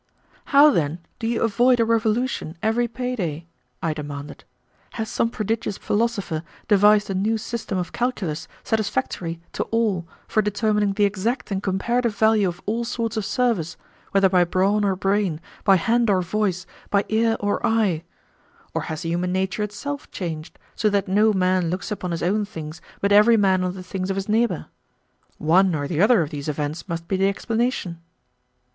[0.45, 3.45] "How, then, do you avoid a revolution every pay day?"
[3.83, 4.43] if demanded.
[4.93, 10.93] "Has some prodigious philosopher devised a new system of calculus satisfactory to all for determining
[10.93, 13.77] the exact and comparative value of all sorts of service,
[14.09, 18.01] whether by brawn or brain, by hand or voice, by ear or eye?
[18.73, 22.81] Or has human nature itself changed, so that no man looks upon his own things
[23.01, 24.65] but 'every man on the things of his neighbor'?
[25.37, 28.01] One or the other of these events must be the explanation."